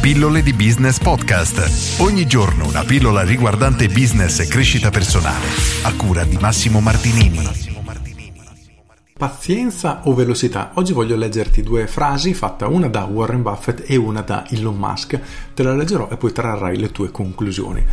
Pillole 0.00 0.42
di 0.42 0.54
Business 0.54 0.98
Podcast. 0.98 2.00
Ogni 2.00 2.26
giorno 2.26 2.66
una 2.66 2.84
pillola 2.84 3.22
riguardante 3.22 3.86
business 3.88 4.38
e 4.40 4.46
crescita 4.46 4.88
personale. 4.88 5.44
A 5.82 5.92
cura 5.94 6.24
di 6.24 6.38
Massimo 6.40 6.80
Martinini. 6.80 7.46
Pazienza 9.12 10.00
o 10.04 10.14
velocità? 10.14 10.70
Oggi 10.76 10.94
voglio 10.94 11.16
leggerti 11.16 11.62
due 11.62 11.86
frasi, 11.86 12.32
fatta 12.32 12.66
una 12.66 12.88
da 12.88 13.04
Warren 13.04 13.42
Buffett 13.42 13.84
e 13.90 13.96
una 13.96 14.22
da 14.22 14.48
Elon 14.48 14.76
Musk. 14.76 15.20
Te 15.52 15.62
la 15.62 15.74
leggerò 15.74 16.08
e 16.10 16.16
poi 16.16 16.32
trarrai 16.32 16.78
le 16.78 16.90
tue 16.90 17.10
conclusioni. 17.10 17.84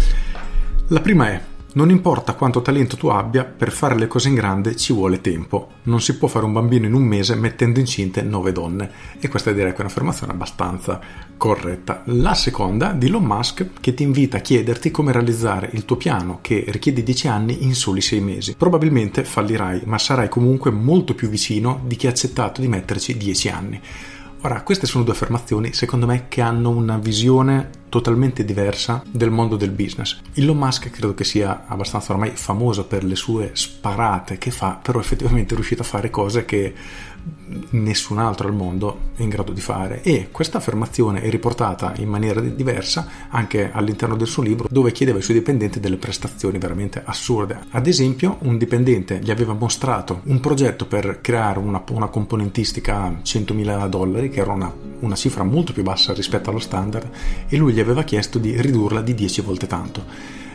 La 0.88 1.02
prima 1.02 1.28
è 1.28 1.42
non 1.78 1.91
importa 1.91 2.34
quanto 2.34 2.64
talento 2.64 2.98
tu 2.98 3.05
abbia, 3.10 3.43
per 3.43 3.71
fare 3.71 3.96
le 3.96 4.07
cose 4.07 4.30
in 4.30 4.34
grande 4.34 4.75
ci 4.75 4.93
vuole 4.93 5.21
tempo. 5.21 5.73
Non 5.84 6.02
si 6.02 6.18
può 6.18 6.28
fare 6.28 6.43
un 6.43 6.52
bambino 6.52 6.88
in 6.88 6.96
un 6.96 7.04
mese 7.04 7.36
mettendo 7.36 7.80
incinte 7.80 8.23
nove 8.23 8.52
donne. 8.52 8.89
E 9.20 9.28
questa 9.28 9.52
direi 9.52 9.73
che 9.73 9.78
è 9.78 9.82
un'affermazione 9.82 10.34
abbastanza 10.34 11.00
corretta. 11.38 12.02
La 12.05 12.34
seconda 12.34 12.93
di 12.93 13.05
Elon 13.05 13.24
Musk 13.24 13.74
che 13.79 13.93
ti 13.93 14.02
invita 14.02 14.38
a 14.38 14.39
chiederti 14.39 14.89
come 14.89 15.11
realizzare 15.11 15.69
il 15.74 15.86
tuo 15.86 15.97
piano 15.97 16.39
che 16.42 16.66
richiede 16.68 17.04
10 17.04 17.28
anni 17.28 17.64
in 17.64 17.75
soli 17.75 18.02
6 18.02 18.21
mesi. 18.21 18.55
Probabilmente 18.55 19.24
fallirai, 19.24 19.82
ma 19.86 20.00
sarai 20.00 20.30
comunque 20.30 20.71
molto 20.71 21.14
più 21.14 21.30
vicino 21.30 21.82
di 21.86 21.96
chi 21.96 22.07
ha 22.07 22.10
accettato 22.10 22.60
di 22.60 22.68
metterci 22.68 23.16
10 23.16 23.50
anni. 23.50 23.82
Ora, 24.41 24.61
queste 24.64 24.88
sono 24.88 25.04
due 25.04 25.14
affermazioni, 25.14 25.74
secondo 25.74 26.07
me, 26.07 26.25
che 26.28 26.41
hanno 26.41 26.69
una 26.69 26.97
visione 26.97 27.69
totalmente 27.89 28.43
diversa 28.46 29.04
del 29.09 29.32
mondo 29.32 29.55
del 29.55 29.71
business. 29.71 30.19
Elon 30.33 30.57
Musk 30.57 30.89
credo 30.89 31.14
che 31.14 31.23
sia 31.23 31.65
abbastanza 31.68 32.13
ormai 32.13 32.31
famoso 32.31 32.86
per 32.86 33.03
le 33.03 33.16
sue 33.16 33.52
sparate 33.53 34.38
che 34.38 34.52
fa, 34.52 34.80
però 34.81 35.00
effettivamente 35.00 35.53
è 35.53 35.55
riuscito 35.55 35.81
a 35.81 35.86
fare 35.86 36.09
cose 36.09 36.45
che 36.45 36.73
nessun 37.72 38.19
altro 38.19 38.47
al 38.47 38.53
mondo 38.53 39.11
è 39.16 39.22
in 39.22 39.30
grado 39.30 39.52
di 39.52 39.61
fare 39.61 40.02
e 40.02 40.30
questa 40.31 40.58
affermazione 40.58 41.22
è 41.22 41.30
riportata 41.30 41.94
in 41.97 42.09
maniera 42.09 42.39
diversa 42.41 43.08
anche 43.30 43.72
all'interno 43.72 44.16
del 44.16 44.27
suo 44.27 44.44
libro 44.44 44.67
dove 44.69 44.91
chiedeva 44.91 45.17
ai 45.17 45.23
suoi 45.23 45.38
dipendenti 45.38 45.79
delle 45.79 45.97
prestazioni 45.97 46.57
veramente 46.57 47.01
assurde 47.03 47.59
ad 47.72 47.88
esempio 47.88 48.38
un 48.41 48.57
dipendente 48.57 49.19
gli 49.22 49.31
aveva 49.31 49.53
mostrato 49.53 50.22
un 50.25 50.39
progetto 50.39 50.85
per 50.85 51.19
creare 51.22 51.59
una, 51.59 51.83
una 51.91 52.07
componentistica 52.07 53.03
a 53.03 53.09
100.000 53.23 53.88
dollari 53.88 54.29
che 54.29 54.39
era 54.39 54.51
una, 54.51 54.73
una 55.00 55.16
cifra 55.16 55.44
molto 55.44 55.73
più 55.73 55.84
bassa 55.84 56.14
rispetto 56.14 56.50
allo 56.50 56.59
standard 56.59 57.09
e 57.48 57.58
lui 57.58 57.73
gli 57.73 57.80
aveva 57.80 58.03
chiesto 58.03 58.40
di 58.40 58.59
ridurla 58.59 59.02
di 59.02 59.14
10 59.14 59.42
volte 59.42 59.67
tanto 59.67 60.03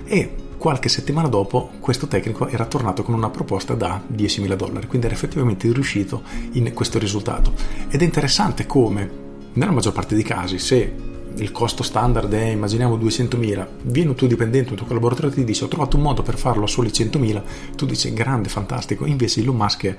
e 0.05 0.35
qualche 0.59 0.89
settimana 0.89 1.27
dopo 1.27 1.71
questo 1.81 2.07
tecnico 2.07 2.47
era 2.47 2.67
tornato 2.67 3.03
con 3.03 3.15
una 3.15 3.31
proposta 3.31 3.75
da 3.75 4.01
10.000 4.09 4.55
dollari, 4.55 4.87
quindi 4.87 5.07
era 5.07 5.17
effettivamente 5.17 5.73
riuscito 5.73 6.23
in 6.53 6.73
questo 6.73 7.01
risultato. 7.01 7.53
Ed 7.89 8.01
è 8.01 8.05
interessante 8.05 8.65
come, 8.65 9.11
nella 9.55 9.73
maggior 9.73 9.93
parte 9.93 10.15
dei 10.15 10.23
casi, 10.23 10.61
se 10.61 11.12
il 11.37 11.53
costo 11.53 11.83
standard 11.83 12.33
è, 12.33 12.45
immaginiamo, 12.45 12.97
200.000, 12.97 13.67
viene 13.83 14.11
un 14.11 14.15
tuo 14.15 14.27
dipendente, 14.27 14.71
un 14.71 14.77
tuo 14.77 14.87
collaboratore 14.87 15.29
e 15.29 15.33
ti 15.33 15.45
dice 15.45 15.65
ho 15.65 15.69
trovato 15.69 15.97
un 15.97 16.03
modo 16.03 16.23
per 16.23 16.37
farlo 16.37 16.65
a 16.65 16.69
soli 16.69 16.89
100.000, 16.89 17.43
tu 17.77 17.87
dici 17.87 18.13
grande, 18.13 18.49
fantastico, 18.49 19.07
invece 19.07 19.41
Elon 19.41 19.57
Musk 19.57 19.85
è 19.87 19.97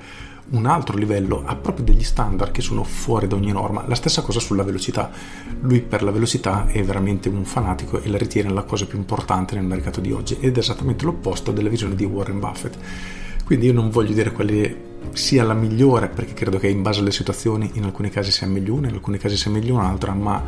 un 0.50 0.66
altro 0.66 0.96
livello, 0.96 1.42
ha 1.46 1.56
proprio 1.56 1.86
degli 1.86 2.02
standard 2.02 2.52
che 2.52 2.60
sono 2.60 2.84
fuori 2.84 3.26
da 3.26 3.36
ogni 3.36 3.50
norma. 3.50 3.84
La 3.86 3.94
stessa 3.94 4.20
cosa 4.22 4.40
sulla 4.40 4.62
velocità. 4.62 5.10
Lui 5.60 5.80
per 5.80 6.02
la 6.02 6.10
velocità 6.10 6.66
è 6.66 6.82
veramente 6.82 7.30
un 7.30 7.44
fanatico 7.44 8.00
e 8.00 8.08
la 8.08 8.18
ritiene 8.18 8.52
la 8.52 8.62
cosa 8.62 8.84
più 8.84 8.98
importante 8.98 9.54
nel 9.54 9.64
mercato 9.64 10.00
di 10.00 10.12
oggi 10.12 10.36
ed 10.40 10.56
è 10.56 10.58
esattamente 10.58 11.04
l'opposto 11.04 11.50
della 11.50 11.70
visione 11.70 11.94
di 11.94 12.04
Warren 12.04 12.40
Buffett. 12.40 12.76
Quindi 13.44 13.66
io 13.66 13.72
non 13.72 13.90
voglio 13.90 14.12
dire 14.12 14.32
quale 14.32 14.92
sia 15.12 15.44
la 15.44 15.54
migliore, 15.54 16.08
perché 16.08 16.34
credo 16.34 16.58
che 16.58 16.68
in 16.68 16.82
base 16.82 17.00
alle 17.00 17.12
situazioni 17.12 17.70
in 17.74 17.84
alcuni 17.84 18.10
casi 18.10 18.30
sia 18.30 18.46
meglio 18.46 18.74
una, 18.74 18.88
in 18.88 18.94
alcuni 18.94 19.18
casi 19.18 19.36
sia 19.36 19.50
meglio 19.50 19.74
un'altra, 19.74 20.12
ma 20.12 20.42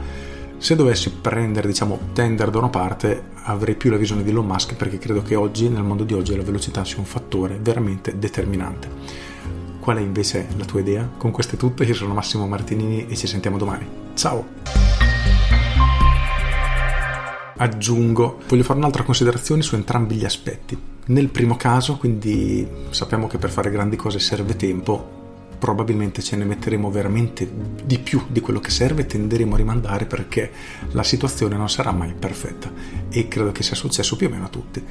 se 0.59 0.75
dovessi 0.75 1.11
prendere, 1.11 1.69
diciamo, 1.69 1.99
tender 2.13 2.51
da 2.51 2.59
una 2.59 2.69
parte, 2.69 3.25
avrei 3.45 3.75
più 3.75 3.91
la 3.91 3.97
visione 3.97 4.23
di 4.23 4.31
Elon 4.31 4.47
Musk 4.47 4.75
perché 4.75 4.99
credo 4.99 5.23
che 5.23 5.35
oggi, 5.35 5.69
nel 5.69 5.83
mondo 5.83 6.05
di 6.05 6.15
oggi, 6.15 6.35
la 6.35 6.43
velocità 6.43 6.85
sia 6.85 6.99
un 6.99 7.05
fattore 7.05 7.59
veramente 7.61 8.19
determinante. 8.19 8.89
Qual 9.81 9.99
è 9.99 10.01
invece 10.01 10.49
la 10.57 10.65
tua 10.65 10.81
idea? 10.81 11.09
Con 11.17 11.31
questo 11.31 11.55
è 11.55 11.59
tutto, 11.59 11.85
io 11.85 11.95
sono 11.95 12.15
Massimo 12.15 12.49
Martinini 12.49 13.07
e 13.07 13.17
ci 13.17 13.27
sentiamo 13.27 13.59
domani. 13.59 13.87
Ciao! 14.15 14.45
Aggiungo, 17.59 18.41
voglio 18.49 18.65
fare 18.65 18.79
un'altra 18.79 19.03
considerazione 19.03 19.63
su 19.63 19.77
entrambi 19.77 20.17
gli 20.17 20.25
aspetti. 20.25 20.79
Nel 21.07 21.29
primo 21.29 21.57
caso, 21.57 21.97
quindi 21.97 22.67
sappiamo 22.91 23.29
che 23.29 23.39
per 23.39 23.51
fare 23.51 23.71
grandi 23.71 23.97
cose 23.97 24.19
serve 24.19 24.57
tempo, 24.57 25.26
probabilmente 25.67 26.23
ce 26.23 26.37
ne 26.37 26.45
metteremo 26.45 26.89
veramente 26.93 27.51
di 27.85 27.99
più 27.99 28.23
di 28.29 28.41
quello 28.41 28.61
che 28.61 28.71
serve 28.71 29.03
e 29.03 29.07
tenderemo 29.07 29.55
a 29.55 29.57
rimandare 29.57 30.05
perché 30.05 30.49
la 30.93 31.03
situazione 31.03 31.57
non 31.57 31.69
sarà 31.69 31.91
mai 31.91 32.15
perfetta 32.17 32.73
e 33.11 33.27
credo 33.27 33.51
che 33.51 33.65
sia 33.65 33.75
successo 33.75 34.15
più 34.15 34.29
o 34.29 34.31
meno 34.31 34.45
a 34.45 34.49
tutti. 34.49 34.85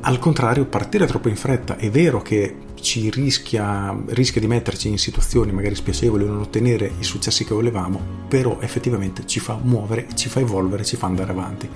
Al 0.00 0.18
contrario, 0.18 0.64
partire 0.64 1.04
troppo 1.04 1.28
in 1.28 1.36
fretta 1.36 1.76
è 1.76 1.90
vero 1.90 2.22
che 2.22 2.56
ci 2.80 3.10
rischia, 3.10 3.94
rischia 4.06 4.40
di 4.40 4.46
metterci 4.46 4.88
in 4.88 4.96
situazioni 4.96 5.52
magari 5.52 5.74
spiacevoli 5.74 6.24
o 6.24 6.28
non 6.28 6.40
ottenere 6.40 6.90
i 6.98 7.04
successi 7.04 7.44
che 7.44 7.52
volevamo, 7.52 8.00
però 8.28 8.60
effettivamente 8.60 9.26
ci 9.26 9.40
fa 9.40 9.58
muovere, 9.60 10.06
ci 10.14 10.30
fa 10.30 10.40
evolvere, 10.40 10.86
ci 10.86 10.96
fa 10.96 11.06
andare 11.06 11.32
avanti. 11.32 11.68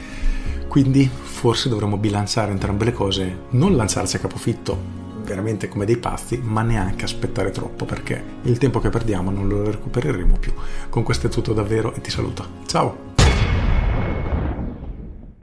Quindi 0.68 1.06
forse 1.22 1.68
dovremmo 1.68 1.98
bilanciare 1.98 2.50
entrambe 2.50 2.86
le 2.86 2.92
cose, 2.92 3.40
non 3.50 3.76
lanciarci 3.76 4.16
a 4.16 4.20
capofitto 4.20 5.01
veramente 5.32 5.68
come 5.68 5.86
dei 5.86 5.96
pazzi, 5.96 6.38
ma 6.42 6.62
neanche 6.62 7.04
aspettare 7.04 7.50
troppo 7.50 7.86
perché 7.86 8.22
il 8.42 8.58
tempo 8.58 8.80
che 8.80 8.90
perdiamo 8.90 9.30
non 9.30 9.48
lo 9.48 9.64
recupereremo 9.70 10.36
più. 10.38 10.52
Con 10.90 11.02
questo 11.02 11.28
è 11.28 11.30
tutto 11.30 11.54
davvero 11.54 11.94
e 11.94 12.00
ti 12.00 12.10
saluto. 12.10 12.46
Ciao! 12.66 13.11